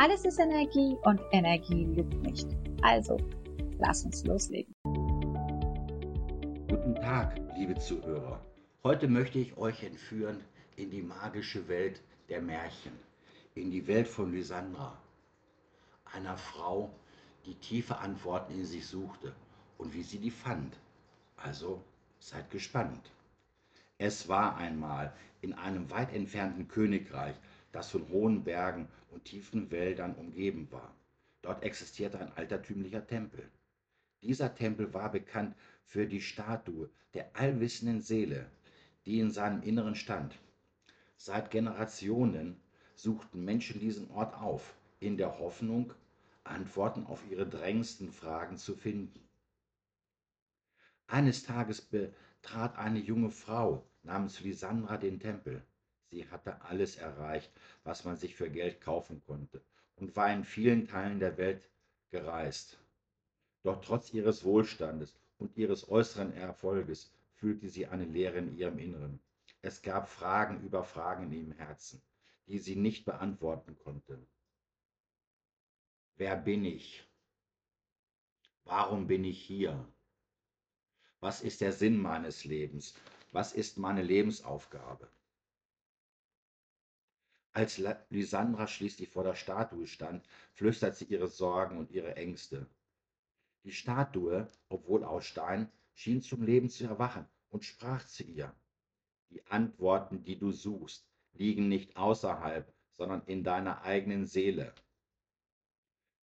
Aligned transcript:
Alles 0.00 0.24
ist 0.24 0.38
Energie 0.38 0.96
und 1.02 1.20
Energie 1.32 1.84
lügt 1.86 2.14
nicht. 2.22 2.46
Also, 2.82 3.16
lass 3.80 4.04
uns 4.04 4.24
loslegen. 4.24 4.72
Guten 6.68 6.94
Tag, 6.94 7.36
liebe 7.56 7.74
Zuhörer. 7.74 8.40
Heute 8.84 9.08
möchte 9.08 9.40
ich 9.40 9.56
euch 9.56 9.82
entführen 9.82 10.44
in 10.76 10.92
die 10.92 11.02
magische 11.02 11.66
Welt 11.66 12.00
der 12.28 12.40
Märchen, 12.40 12.92
in 13.56 13.72
die 13.72 13.88
Welt 13.88 14.06
von 14.06 14.30
Lysandra, 14.30 14.96
einer 16.04 16.36
Frau, 16.36 16.90
die 17.44 17.56
tiefe 17.56 17.98
Antworten 17.98 18.52
in 18.52 18.66
sich 18.66 18.86
suchte 18.86 19.34
und 19.78 19.94
wie 19.94 20.04
sie 20.04 20.18
die 20.18 20.30
fand. 20.30 20.78
Also 21.36 21.82
seid 22.20 22.52
gespannt. 22.52 23.10
Es 23.98 24.28
war 24.28 24.58
einmal 24.58 25.12
in 25.40 25.54
einem 25.54 25.90
weit 25.90 26.14
entfernten 26.14 26.68
Königreich 26.68 27.34
das 27.78 27.92
von 27.92 28.08
hohen 28.08 28.42
Bergen 28.42 28.88
und 29.12 29.24
tiefen 29.24 29.70
Wäldern 29.70 30.16
umgeben 30.16 30.66
war. 30.72 30.92
Dort 31.42 31.62
existierte 31.62 32.18
ein 32.18 32.32
altertümlicher 32.32 33.06
Tempel. 33.06 33.48
Dieser 34.20 34.52
Tempel 34.52 34.92
war 34.92 35.12
bekannt 35.12 35.54
für 35.84 36.04
die 36.08 36.20
Statue 36.20 36.90
der 37.14 37.36
allwissenden 37.36 38.00
Seele, 38.00 38.50
die 39.06 39.20
in 39.20 39.30
seinem 39.30 39.62
Inneren 39.62 39.94
stand. 39.94 40.36
Seit 41.16 41.52
Generationen 41.52 42.60
suchten 42.96 43.44
Menschen 43.44 43.78
diesen 43.78 44.10
Ort 44.10 44.34
auf, 44.34 44.74
in 44.98 45.16
der 45.16 45.38
Hoffnung, 45.38 45.92
Antworten 46.42 47.06
auf 47.06 47.22
ihre 47.30 47.46
drängendsten 47.46 48.10
Fragen 48.10 48.56
zu 48.56 48.74
finden. 48.74 49.20
Eines 51.06 51.44
Tages 51.44 51.80
betrat 51.80 52.76
eine 52.76 52.98
junge 52.98 53.30
Frau 53.30 53.86
namens 54.02 54.40
Lysandra 54.40 54.96
den 54.96 55.20
Tempel. 55.20 55.62
Sie 56.10 56.28
hatte 56.30 56.62
alles 56.62 56.96
erreicht, 56.96 57.50
was 57.84 58.04
man 58.04 58.16
sich 58.16 58.34
für 58.34 58.50
Geld 58.50 58.80
kaufen 58.80 59.22
konnte 59.26 59.62
und 59.96 60.16
war 60.16 60.32
in 60.32 60.44
vielen 60.44 60.86
Teilen 60.86 61.20
der 61.20 61.36
Welt 61.36 61.68
gereist. 62.10 62.78
Doch 63.62 63.84
trotz 63.84 64.12
ihres 64.12 64.44
Wohlstandes 64.44 65.14
und 65.38 65.56
ihres 65.56 65.88
äußeren 65.88 66.32
Erfolges 66.32 67.12
fühlte 67.34 67.68
sie 67.68 67.86
eine 67.86 68.04
Leere 68.04 68.38
in 68.38 68.56
ihrem 68.56 68.78
Inneren. 68.78 69.20
Es 69.60 69.82
gab 69.82 70.08
Fragen 70.08 70.62
über 70.64 70.84
Fragen 70.84 71.24
in 71.24 71.32
ihrem 71.32 71.52
Herzen, 71.52 72.00
die 72.46 72.58
sie 72.58 72.76
nicht 72.76 73.04
beantworten 73.04 73.76
konnte. 73.78 74.18
Wer 76.16 76.36
bin 76.36 76.64
ich? 76.64 77.04
Warum 78.64 79.06
bin 79.06 79.24
ich 79.24 79.40
hier? 79.40 79.86
Was 81.20 81.42
ist 81.42 81.60
der 81.60 81.72
Sinn 81.72 81.98
meines 82.00 82.44
Lebens? 82.44 82.94
Was 83.32 83.52
ist 83.52 83.78
meine 83.78 84.02
Lebensaufgabe? 84.02 85.08
Als 87.58 87.82
Lysandra 88.10 88.68
schließlich 88.68 89.08
vor 89.08 89.24
der 89.24 89.34
Statue 89.34 89.88
stand, 89.88 90.24
flüstert 90.52 90.94
sie 90.94 91.06
ihre 91.06 91.26
Sorgen 91.26 91.76
und 91.76 91.90
ihre 91.90 92.14
Ängste. 92.14 92.68
Die 93.64 93.72
Statue, 93.72 94.46
obwohl 94.68 95.02
aus 95.02 95.26
Stein, 95.26 95.68
schien 95.92 96.22
zum 96.22 96.44
Leben 96.44 96.70
zu 96.70 96.84
erwachen 96.84 97.26
und 97.50 97.64
sprach 97.64 98.06
zu 98.06 98.22
ihr. 98.22 98.54
Die 99.30 99.44
Antworten, 99.46 100.22
die 100.22 100.38
du 100.38 100.52
suchst, 100.52 101.10
liegen 101.32 101.66
nicht 101.66 101.96
außerhalb, 101.96 102.72
sondern 102.92 103.22
in 103.26 103.42
deiner 103.42 103.82
eigenen 103.82 104.24
Seele. 104.26 104.72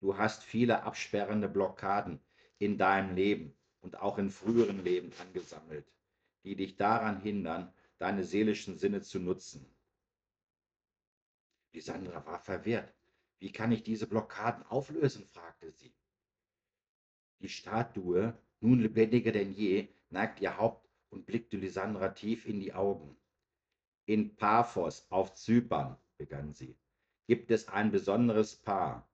Du 0.00 0.18
hast 0.18 0.42
viele 0.42 0.82
absperrende 0.82 1.48
Blockaden 1.48 2.20
in 2.58 2.76
deinem 2.76 3.16
Leben 3.16 3.56
und 3.80 3.98
auch 3.98 4.18
in 4.18 4.28
früheren 4.28 4.84
Leben 4.84 5.10
angesammelt, 5.18 5.90
die 6.44 6.56
dich 6.56 6.76
daran 6.76 7.22
hindern, 7.22 7.72
deine 7.96 8.22
seelischen 8.22 8.76
Sinne 8.76 9.00
zu 9.00 9.18
nutzen. 9.18 9.71
Die 11.74 11.86
war 11.86 12.38
verwirrt. 12.38 12.92
Wie 13.38 13.50
kann 13.50 13.72
ich 13.72 13.82
diese 13.82 14.06
Blockaden 14.06 14.64
auflösen? 14.66 15.26
fragte 15.26 15.72
sie. 15.72 15.94
Die 17.40 17.48
Statue, 17.48 18.38
nun 18.60 18.80
lebendiger 18.80 19.32
denn 19.32 19.52
je, 19.52 19.88
neigte 20.10 20.44
ihr 20.44 20.58
Haupt 20.58 20.88
und 21.10 21.26
blickte 21.26 21.56
Lysandra 21.56 22.10
tief 22.10 22.46
in 22.46 22.60
die 22.60 22.72
Augen. 22.72 23.16
In 24.06 24.36
Paphos 24.36 25.06
auf 25.10 25.34
Zypern, 25.34 25.96
begann 26.18 26.52
sie, 26.52 26.78
gibt 27.26 27.50
es 27.50 27.68
ein 27.68 27.90
besonderes 27.90 28.54
Paar, 28.54 29.10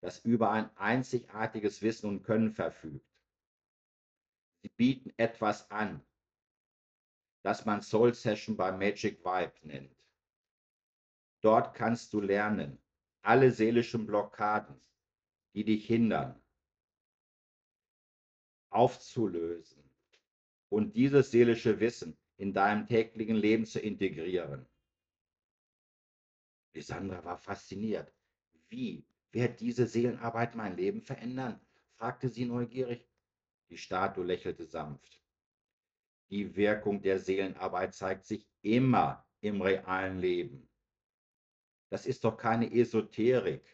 das 0.00 0.24
über 0.24 0.50
ein 0.50 0.70
einzigartiges 0.76 1.82
Wissen 1.82 2.08
und 2.08 2.22
Können 2.22 2.52
verfügt. 2.52 3.04
Sie 4.62 4.68
bieten 4.68 5.12
etwas 5.16 5.70
an, 5.70 6.04
das 7.42 7.64
man 7.64 7.82
Soul 7.82 8.14
Session 8.14 8.56
bei 8.56 8.70
Magic 8.70 9.24
Vibe 9.24 9.54
nennt. 9.62 9.97
Dort 11.40 11.74
kannst 11.74 12.12
du 12.12 12.20
lernen, 12.20 12.78
alle 13.22 13.50
seelischen 13.50 14.06
Blockaden, 14.06 14.80
die 15.54 15.64
dich 15.64 15.86
hindern, 15.86 16.40
aufzulösen 18.70 19.88
und 20.68 20.96
dieses 20.96 21.30
seelische 21.30 21.80
Wissen 21.80 22.18
in 22.36 22.52
deinem 22.52 22.86
täglichen 22.86 23.36
Leben 23.36 23.66
zu 23.66 23.80
integrieren. 23.80 24.66
Lysandra 26.74 27.24
war 27.24 27.38
fasziniert. 27.38 28.12
Wie 28.68 29.06
wird 29.32 29.60
diese 29.60 29.86
Seelenarbeit 29.86 30.54
mein 30.54 30.76
Leben 30.76 31.02
verändern? 31.02 31.60
fragte 31.96 32.28
sie 32.28 32.44
neugierig. 32.44 33.08
Die 33.70 33.78
Statue 33.78 34.24
lächelte 34.24 34.66
sanft. 34.66 35.20
Die 36.30 36.54
Wirkung 36.56 37.00
der 37.02 37.18
Seelenarbeit 37.18 37.94
zeigt 37.94 38.24
sich 38.24 38.46
immer 38.62 39.26
im 39.40 39.62
realen 39.62 40.18
Leben. 40.18 40.67
Das 41.90 42.06
ist 42.06 42.24
doch 42.24 42.36
keine 42.36 42.70
Esoterik. 42.72 43.64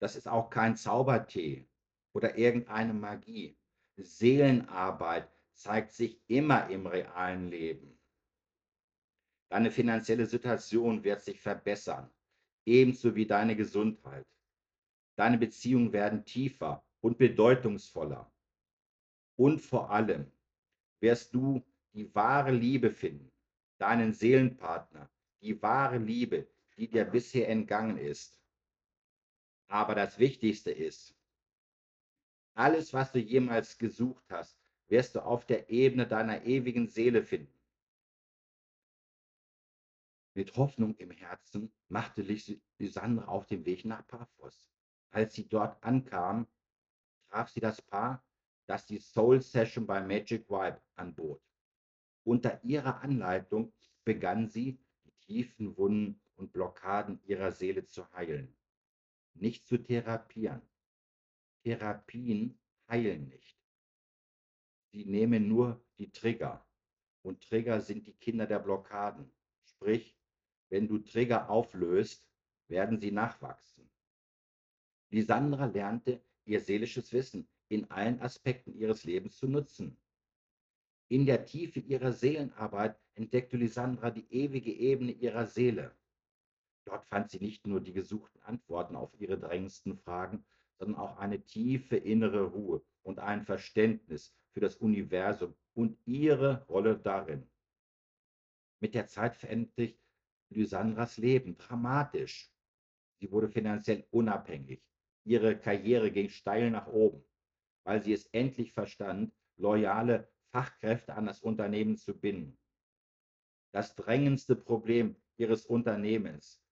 Das 0.00 0.16
ist 0.16 0.28
auch 0.28 0.50
kein 0.50 0.76
Zaubertee 0.76 1.68
oder 2.14 2.36
irgendeine 2.36 2.94
Magie. 2.94 3.58
Seelenarbeit 3.96 5.30
zeigt 5.54 5.92
sich 5.92 6.20
immer 6.26 6.68
im 6.68 6.86
realen 6.86 7.48
Leben. 7.48 7.98
Deine 9.50 9.70
finanzielle 9.70 10.26
Situation 10.26 11.04
wird 11.04 11.22
sich 11.22 11.40
verbessern, 11.40 12.10
ebenso 12.66 13.14
wie 13.14 13.26
deine 13.26 13.56
Gesundheit. 13.56 14.26
Deine 15.16 15.38
Beziehungen 15.38 15.92
werden 15.92 16.24
tiefer 16.24 16.84
und 17.00 17.16
bedeutungsvoller. 17.16 18.30
Und 19.38 19.60
vor 19.60 19.90
allem 19.90 20.30
wirst 21.00 21.34
du 21.34 21.64
die 21.94 22.14
wahre 22.14 22.50
Liebe 22.50 22.90
finden, 22.90 23.30
deinen 23.78 24.12
Seelenpartner, 24.12 25.10
die 25.40 25.60
wahre 25.62 25.98
Liebe, 25.98 26.48
die 26.76 26.88
dir 26.88 27.04
bisher 27.04 27.48
entgangen 27.48 27.98
ist. 27.98 28.40
Aber 29.68 29.94
das 29.94 30.18
Wichtigste 30.18 30.70
ist, 30.70 31.14
alles, 32.54 32.92
was 32.94 33.12
du 33.12 33.18
jemals 33.18 33.76
gesucht 33.76 34.24
hast, 34.30 34.58
wirst 34.88 35.14
du 35.14 35.24
auf 35.24 35.44
der 35.44 35.68
Ebene 35.68 36.06
deiner 36.06 36.44
ewigen 36.44 36.88
Seele 36.88 37.22
finden. 37.22 37.52
Mit 40.34 40.56
Hoffnung 40.56 40.94
im 40.96 41.10
Herzen 41.10 41.72
machte 41.88 42.22
Lysandra 42.78 43.26
auf 43.26 43.46
den 43.46 43.64
Weg 43.64 43.84
nach 43.84 44.06
Paphos. 44.06 44.68
Als 45.10 45.34
sie 45.34 45.48
dort 45.48 45.82
ankam, 45.82 46.46
traf 47.28 47.48
sie 47.50 47.60
das 47.60 47.80
Paar, 47.82 48.24
das 48.66 48.86
die 48.86 48.98
Soul 48.98 49.40
Session 49.40 49.86
bei 49.86 50.00
Magic 50.00 50.48
Vibe 50.48 50.80
anbot. 50.94 51.42
Unter 52.24 52.62
ihrer 52.64 53.00
Anleitung 53.00 53.72
begann 54.04 54.48
sie, 54.48 54.78
die 55.04 55.12
tiefen 55.26 55.76
Wunden 55.76 56.20
und 56.36 56.52
Blockaden 56.52 57.20
ihrer 57.24 57.52
Seele 57.52 57.84
zu 57.84 58.10
heilen, 58.12 58.54
nicht 59.34 59.66
zu 59.66 59.78
therapieren. 59.78 60.62
Therapien 61.62 62.58
heilen 62.88 63.28
nicht. 63.28 63.58
Sie 64.92 65.04
nehmen 65.04 65.48
nur 65.48 65.84
die 65.98 66.10
Trigger. 66.10 66.64
Und 67.22 67.42
Trigger 67.42 67.80
sind 67.80 68.06
die 68.06 68.14
Kinder 68.14 68.46
der 68.46 68.60
Blockaden. 68.60 69.30
Sprich, 69.64 70.16
wenn 70.68 70.86
du 70.86 70.98
Trigger 70.98 71.50
auflöst, 71.50 72.26
werden 72.68 72.98
sie 72.98 73.10
nachwachsen. 73.10 73.90
Lisandra 75.10 75.66
lernte, 75.66 76.22
ihr 76.44 76.60
seelisches 76.60 77.12
Wissen 77.12 77.48
in 77.68 77.90
allen 77.90 78.20
Aspekten 78.20 78.74
ihres 78.74 79.04
Lebens 79.04 79.36
zu 79.36 79.48
nutzen. 79.48 79.96
In 81.08 81.26
der 81.26 81.44
Tiefe 81.44 81.80
ihrer 81.80 82.12
Seelenarbeit 82.12 82.98
entdeckte 83.14 83.56
Lisandra 83.56 84.10
die 84.10 84.26
ewige 84.32 84.72
Ebene 84.72 85.12
ihrer 85.12 85.46
Seele. 85.46 85.96
Dort 86.86 87.04
fand 87.06 87.30
sie 87.30 87.40
nicht 87.40 87.66
nur 87.66 87.80
die 87.80 87.92
gesuchten 87.92 88.40
Antworten 88.42 88.94
auf 88.94 89.12
ihre 89.18 89.38
drängendsten 89.38 89.98
Fragen, 89.98 90.46
sondern 90.78 91.00
auch 91.00 91.16
eine 91.18 91.44
tiefe 91.44 91.96
innere 91.96 92.44
Ruhe 92.44 92.82
und 93.02 93.18
ein 93.18 93.42
Verständnis 93.42 94.34
für 94.52 94.60
das 94.60 94.76
Universum 94.76 95.54
und 95.74 95.98
ihre 96.06 96.64
Rolle 96.66 96.96
darin. 96.96 97.50
Mit 98.80 98.94
der 98.94 99.08
Zeit 99.08 99.36
veränderte 99.36 99.82
sich 99.82 100.00
Lysandras 100.50 101.16
Leben 101.16 101.56
dramatisch. 101.58 102.52
Sie 103.18 103.32
wurde 103.32 103.48
finanziell 103.48 104.06
unabhängig. 104.10 104.80
Ihre 105.24 105.58
Karriere 105.58 106.12
ging 106.12 106.28
steil 106.28 106.70
nach 106.70 106.86
oben, 106.86 107.24
weil 107.84 108.00
sie 108.00 108.12
es 108.12 108.26
endlich 108.26 108.72
verstand, 108.72 109.34
loyale 109.56 110.30
Fachkräfte 110.52 111.14
an 111.14 111.26
das 111.26 111.40
Unternehmen 111.40 111.96
zu 111.96 112.16
binden. 112.16 112.56
Das 113.72 113.96
drängendste 113.96 114.54
Problem 114.54 115.16
ihres 115.36 115.66
Unternehmens, 115.66 116.62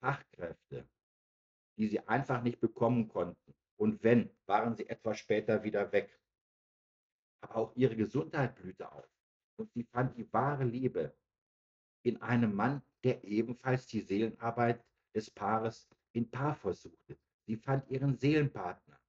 Fachkräfte, 0.00 0.88
die 1.76 1.88
sie 1.88 2.00
einfach 2.08 2.42
nicht 2.42 2.60
bekommen 2.60 3.08
konnten. 3.08 3.54
Und 3.76 4.02
wenn, 4.02 4.30
waren 4.46 4.74
sie 4.76 4.88
etwas 4.88 5.18
später 5.18 5.62
wieder 5.62 5.92
weg. 5.92 6.20
Aber 7.42 7.56
auch 7.56 7.76
ihre 7.76 7.96
Gesundheit 7.96 8.54
blühte 8.56 8.90
auf. 8.92 9.08
Und 9.56 9.72
sie 9.72 9.84
fand 9.84 10.16
die 10.16 10.30
wahre 10.32 10.64
Liebe 10.64 11.16
in 12.02 12.20
einem 12.20 12.54
Mann, 12.54 12.82
der 13.04 13.24
ebenfalls 13.24 13.86
die 13.86 14.00
Seelenarbeit 14.00 14.84
des 15.14 15.30
Paares 15.30 15.88
in 16.12 16.30
Paphos 16.30 16.82
suchte. 16.82 17.18
Sie 17.46 17.56
fand 17.56 17.88
ihren 17.90 18.16
Seelenpartner. 18.16 19.00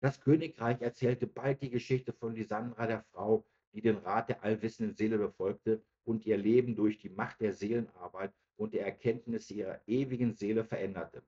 Das 0.00 0.20
Königreich 0.20 0.80
erzählte 0.80 1.26
bald 1.26 1.60
die 1.62 1.70
Geschichte 1.70 2.12
von 2.12 2.34
Lysandra, 2.34 2.86
der 2.86 3.02
Frau, 3.12 3.46
die 3.72 3.82
den 3.82 3.98
Rat 3.98 4.28
der 4.28 4.42
allwissenden 4.42 4.94
Seele 4.94 5.18
befolgte 5.18 5.84
und 6.10 6.26
ihr 6.26 6.36
Leben 6.36 6.74
durch 6.74 6.98
die 6.98 7.08
Macht 7.08 7.40
der 7.40 7.52
Seelenarbeit 7.52 8.34
und 8.56 8.74
der 8.74 8.84
Erkenntnis 8.84 9.48
ihrer 9.50 9.80
ewigen 9.86 10.34
Seele 10.34 10.64
veränderte. 10.64 11.22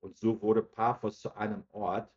Und 0.00 0.16
so 0.16 0.40
wurde 0.40 0.62
Paphos 0.62 1.20
zu 1.20 1.34
einem 1.36 1.64
Ort 1.70 2.10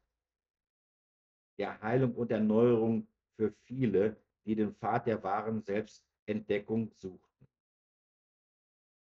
der 1.58 1.80
Heilung 1.82 2.16
und 2.16 2.32
Erneuerung 2.32 3.06
für 3.36 3.52
viele, 3.66 4.16
die 4.46 4.56
den 4.56 4.74
Pfad 4.74 5.08
der 5.08 5.22
wahren 5.24 5.62
Selbstentdeckung 5.62 6.90
suchten. 6.94 7.48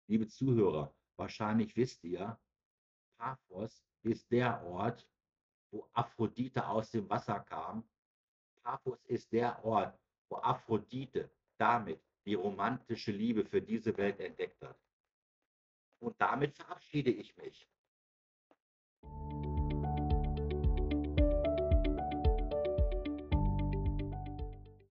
Liebe 0.06 0.28
Zuhörer, 0.28 0.94
wahrscheinlich 1.16 1.74
wisst 1.74 2.04
ihr, 2.04 2.38
Paphos 3.16 3.82
ist 4.02 4.30
der 4.30 4.62
Ort, 4.66 5.08
wo 5.70 5.88
Aphrodite 5.94 6.66
aus 6.68 6.90
dem 6.90 7.08
Wasser 7.08 7.40
kam. 7.40 7.88
Paphos 8.62 9.02
ist 9.06 9.32
der 9.32 9.64
Ort, 9.64 9.98
wo 10.28 10.36
Aphrodite 10.36 11.30
damit 11.56 12.02
die 12.24 12.34
romantische 12.34 13.12
Liebe 13.12 13.44
für 13.44 13.60
diese 13.60 13.96
Welt 13.96 14.20
entdeckt 14.20 14.62
hat. 14.62 14.78
Und 16.00 16.20
damit 16.20 16.54
verabschiede 16.56 17.10
ich 17.10 17.36
mich. 17.36 17.69